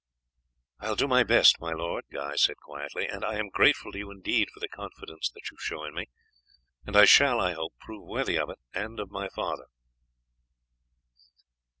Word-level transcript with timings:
"I 0.79 0.89
will 0.89 0.95
do 0.95 1.07
my 1.07 1.21
best, 1.23 1.59
my 1.59 1.73
lord," 1.73 2.05
Guy 2.11 2.35
said 2.35 2.57
quietly; 2.57 3.05
"and 3.05 3.23
I 3.23 3.35
am 3.35 3.49
grateful 3.49 3.91
to 3.91 3.99
you 3.99 4.09
indeed 4.09 4.49
for 4.49 4.59
the 4.59 4.67
confidence 4.67 5.29
that 5.29 5.51
you 5.51 5.57
show 5.59 5.83
in 5.83 5.93
me, 5.93 6.07
and 6.87 6.97
I 6.97 7.05
shall, 7.05 7.39
I 7.39 7.53
hope, 7.53 7.75
prove 7.79 8.07
worthy 8.07 8.39
of 8.39 8.49
it, 8.49 8.57
and 8.73 8.99
of 8.99 9.11
my 9.11 9.29
father." 9.29 9.67